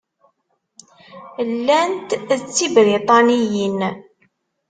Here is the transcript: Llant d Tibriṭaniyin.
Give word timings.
Llant 1.55 2.09
d 2.27 2.29
Tibriṭaniyin. 2.55 3.79